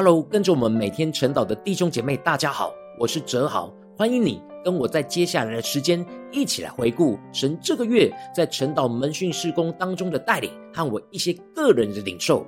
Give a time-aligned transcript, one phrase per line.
[0.00, 12.46] Hello，跟着我们每天晨祷的弟兄姐妹，大家好，我是哲豪，欢迎你跟我在接下来的时间一起来回顾神这个月在晨祷门训事工当中的带领和我一些个人的领受。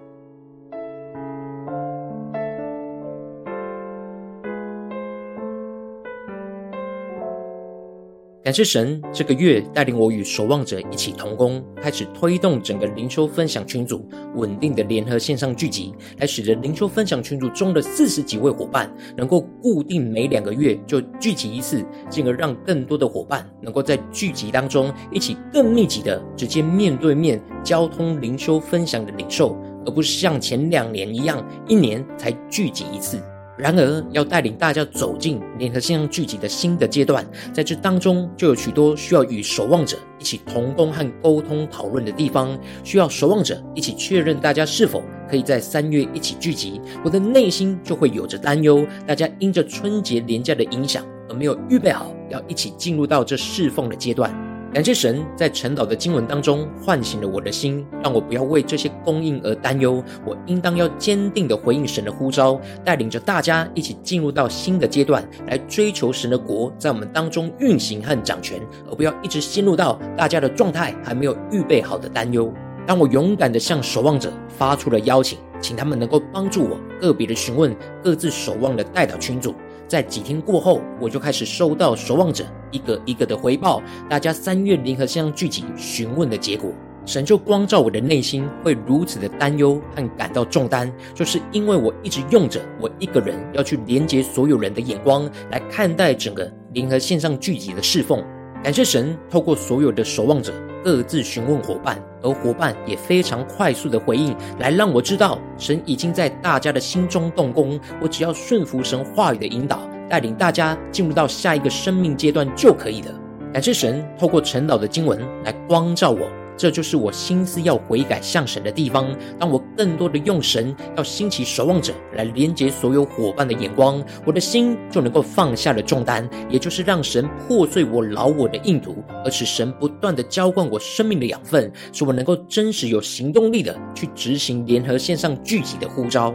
[8.51, 14.05] 感谢神这个月带领我与守望者一起同工，开始推动整个灵修分享群组
[14.35, 33.23] 稳定的联合线上聚集，来使得灵修分享群组中的四十几位伙伴能够固定每两个月就聚集一次，进而让更多的伙伴能够在聚集当中一起更密集的直接面对面交通灵修分享的领受，而不是像前两年一样一年才聚集一次。
[33.61, 46.81] 然而，要带领大家走进联合线上聚集的新的阶段，在这当中就有许多需要与守望者一起同工和沟通讨论的地方，需要守望者一起确认大家是否可以在三月一起聚集。
[47.05, 54.50] 我的内心就会有着担忧，大家因着春节连假的影响而没有预备好要一起进入到这侍奉的阶段。
[54.73, 60.01] 感谢神在晨祷的经文当中唤醒了我的心，让我不要为这些供应而担忧。
[60.25, 72.53] 我应当要坚定地回应神的呼召，带领着大家一起进入到新的阶段，来追求神的国在我们当中运行和掌权，而不要一直陷入到大家的状态还没有预备好的担忧。
[72.87, 77.75] 当我勇敢地向守望者发出了邀请，请他们能够帮助我个别的询问
[78.05, 79.53] 各自守望的代祷群组。
[79.91, 86.71] 在几天过后，我就开始收到守望者一个一个的回报，大家三月联合线上聚集询问的结果，
[87.05, 98.25] 神就光照我的内心会如此的担忧和感到重担，就是因为我一直用着我一个人要去连接所有人的眼光来看待整个联合线上聚集的侍奉。
[98.63, 100.53] 感谢神透过所有的守望者。
[100.83, 107.79] 各自询问伙伴，而伙伴也非常快速的回应，来让我知道神已经在大家的心中动工。
[108.01, 113.13] 我只要顺服神话语的引导，带领大家进入到下一个生命阶段就可以了。
[113.53, 116.31] 感谢神透过陈老的经文来光照我。
[116.61, 119.17] 这就是我心思要悔改向神的地方。
[119.39, 136.35] 当我更多的用神要兴起守望者来连接所有伙伴的眼光，我的心就能够放下了重担，也就是让神破碎我老我的硬土，而使神不断的浇灌我生命的养分，使我能够真实有行动力的去执行联合线上聚集的呼召。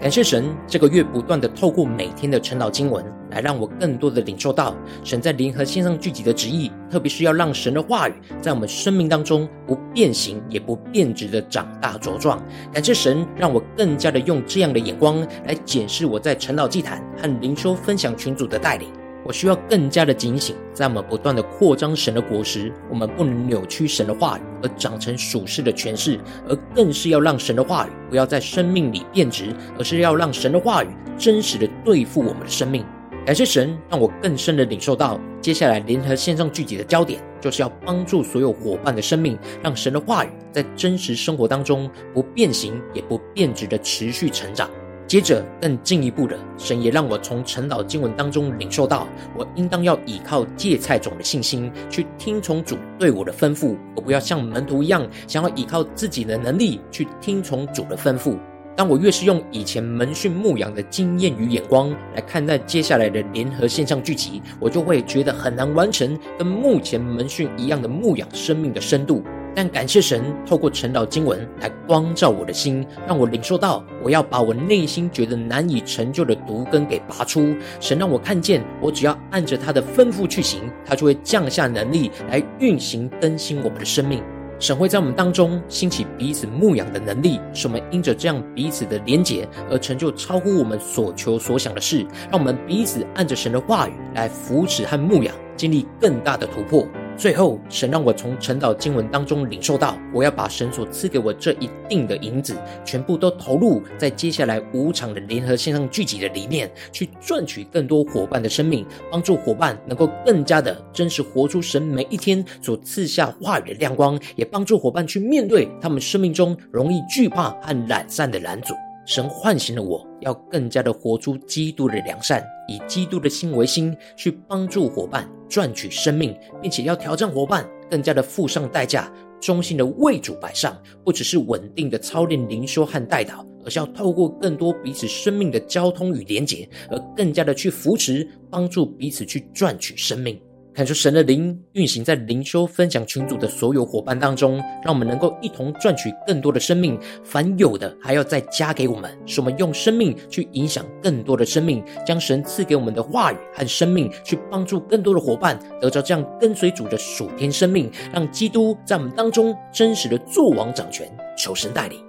[0.00, 4.72] 感谢神，这个月不断的透过每天的晨祷经文，来让我更多的领受到
[5.02, 12.40] 神在联合线上聚集的旨意，特别是要让神的话语在我们生命当中不变形也不变质的长大茁壮。
[12.72, 18.97] 感谢神，让我更加的用这样的眼光来检视我在晨祷祭坛和灵修分享群组的带领。
[19.28, 26.18] 我需要更加的警醒，在我们不断的扩张神的果实，我们不能扭曲神的话语而长成属世的权势，
[26.48, 30.88] 而更是要让神的话语不要在生命里变质，而是要让神的话语
[31.18, 32.82] 真实的对付我们的生命。
[33.26, 44.70] 感谢神，让我更深的领受到，接下来联合线上聚集的焦点，就是要帮助所有伙伴的生命，让神的话语在真实生活当中不变形也不变质的持续成长。
[45.08, 58.36] 接着更进一步的，神也让我从陈老经文当中领受到，我应当要依靠芥菜种的信心，去听从主对我的吩咐，而不要像门徒一样，想要依靠自己的能力去听从主的吩咐。
[58.76, 69.24] 当我越是用以前门训牧养的经验与眼光来看待接下来的联合线上聚集，我就会觉得很难完成跟目前门训一样的牧养生命的深度。
[69.54, 77.54] 但感谢神，透过晨祷经文来光照我的心，让我领受到，我要把我内心觉得难以成就的毒根给拔出。
[77.80, 84.22] 神让我看见，我只要按着他的吩咐去行，他就会降下能力来运行更新我们的生命。
[84.60, 92.04] 神会在我们当中兴起彼此牧养的能力，使我们因着这样彼此的连结而成就超乎我们所求所想的事。
[92.28, 96.84] 让我们彼此按着神的话语来扶持和牧养，经历更大的突破。
[97.18, 118.74] 最后，神让我从晨祷经文当中领受到，我要把神所赐给我这一定的银子，全部都投入在接下来五场的联合线上聚集的里面，去赚取更多伙伴的生命，帮助伙伴能够更加的真实活出神每一天所赐下话语的亮光，也帮助伙伴去面对他们生命中容易惧怕和懒散的拦阻。
[119.08, 129.10] 神唤醒了我，要更加的活出基督的良善，以基督的心为心，去帮助伙伴赚取生命，并且要挑战伙伴更加的付上代价，
[129.40, 130.76] 忠心的为主摆上，
[131.06, 140.38] 不只是稳定的操练灵修和代祷，而是要透过更多彼此生命的交通与连结，而更加的去扶持，帮助彼此去赚取生命。
[140.78, 162.07] 恳求神的灵运行在灵修分享群组的所有伙伴当中，让我们能够一同赚取更多的生命，凡有的还要再加给我们，使我们用生命去影响更多的生命，将神赐给我们的话语和生命去帮助更多的伙伴得着这样跟随主的属天生命，让基督在我们当中真实的作王掌权，求神带领。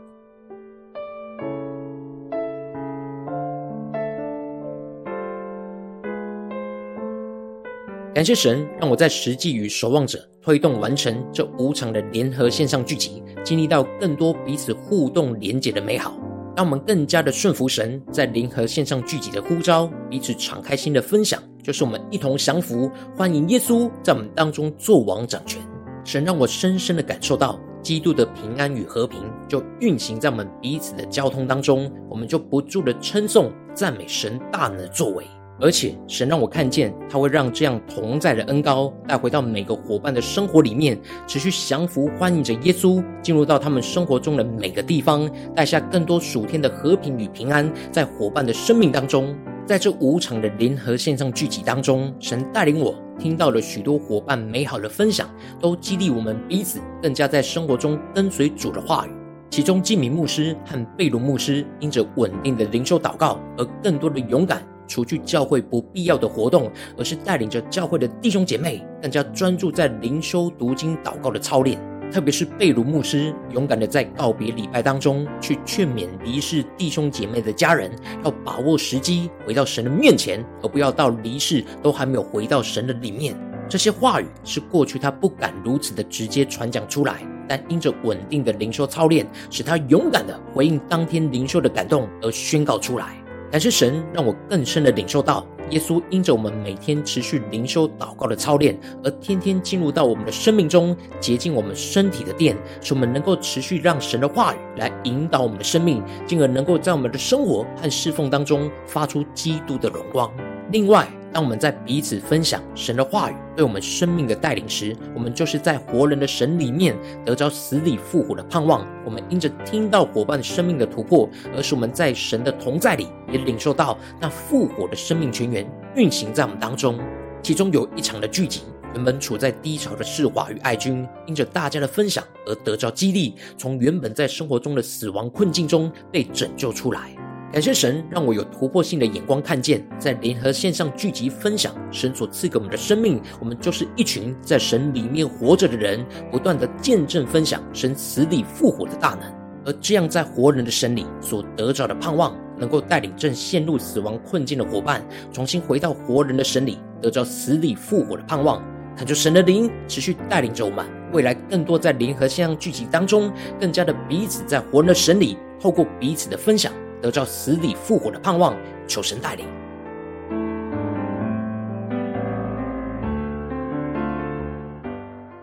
[8.19, 16.19] 感谢神，让我在实际与守望者推动完成这五场的联合线上聚集，经历到更多彼此互动连结的美好。
[16.53, 25.61] 让我们更加的顺服神在联合线上聚集的呼召，彼此敞开心的分享，就是我们一同降服，欢迎耶稣在我们当中作王掌权。
[26.03, 35.23] 神让我深深的感受到，基督的平安与和平就运行在我们彼此的交通当中，我们就不住的称颂赞美神大能的作为。
[35.61, 40.97] 而且，神让我看见，他会让这样同在的恩膏带回到每个伙伴的生活里面，
[41.27, 49.35] 持续降服，欢迎着耶稣进入到他们生活中的每个地方，带下更多属天的和平与平安，在伙伴的生命当中。
[49.65, 55.29] 在这五场的联合线上聚集当中，神带领我听到了许多伙伴美好的分享，
[55.59, 59.11] 都激励我们彼此更加在生活中跟随主的话语。
[59.51, 64.63] 其中，季民牧师和贝鲁牧师因着稳定的灵修祷告，而更多的勇敢。
[64.89, 71.79] 除去教会不必要的活动，而是带领着教会的弟兄姐妹更加专注在灵修、读经、祷告的操练。
[72.11, 77.91] 特别是贝鲁牧师勇敢的在告别礼拜当中，去劝勉离世弟兄姐妹的家人，
[78.25, 83.37] 要把握时机回到神的面前，而不要到离世都还没有回到神的里面。
[83.69, 93.15] 这些话语是过去他不敢如此的直接传讲出来，但因着稳定的灵修操练，使他勇敢的回应当天灵修的感动而宣告出来。
[93.51, 110.31] 感谢神，让我更深的领受到，耶稣因着我们每天持续灵修祷告的操练，而天天进入到我们的生命中，洁净我们身体的电，使我们能够持续让神的话语来引导我们的生命，进而能够在我们的生活和侍奉当中发出基督的荣光。
[110.71, 118.87] 另外，当我们在彼此分享神的话语对我们生命的带领时，我们就是在活人的神里面得着死里复活的盼望。
[119.05, 126.99] 我们因着听到伙伴生命的突破，而是我们在神的同在里也领受到那复活的生命泉源运行在我们当中。
[127.43, 128.63] 其中有一场的聚集，
[128.95, 137.18] 原本处在低潮的世华与爱军，因着大家的分享而得着激励，从原本在生活中的死亡困境中被拯救出来。
[137.51, 149.33] 感谢神，让我有突破性的眼光，看见在联合线上聚集分享神所赐给我们的生命，我们就是一群在神里面活着的人，不断的见证分享神死里复活的大能。
[149.65, 155.03] 而这样在活人的神里所得着的盼望，能够带领正陷入死亡困境的伙伴，
[155.33, 158.63] 重新回到活人的神里，得着死里复活的盼望。
[158.95, 166.71] 恳求神的灵持续带领着我们，未来更多在联合线上聚集当中，更加的彼此在活人的神里，透过彼此的分享。
[167.01, 168.55] 得到死里复活的盼望，
[168.87, 169.45] 求神带领。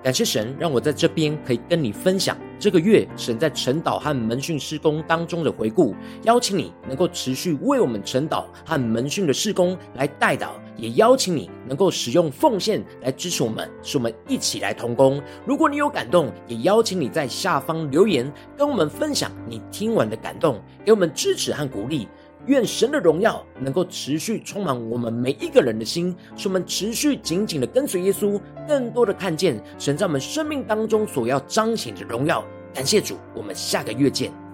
[0.02, 10.50] 感谢神，让我在这边可以跟你分享这个月神在晨祷和门训施工当中的回顾，邀请你能够持续为我们晨祷和门训的施工来代祷。
[10.76, 15.21] 也邀请你能够使用奉献来支持我们，使我们一起来同工。
[15.45, 22.09] 如果你有感动，也邀请你在下方留言，跟我们分享你听完的感动，给我们支持和鼓励。
[22.47, 32.45] 愿神的荣耀能够持续充满我们每一个人的心，使我们持续紧紧的跟随耶稣，更多的看见神在我们生命当中所要彰显的荣耀。
[32.73, 34.45] 感谢主，我们下个月见。